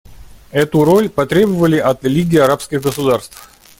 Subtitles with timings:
[0.49, 3.51] Эту роль потребовали от Лиги арабских государств.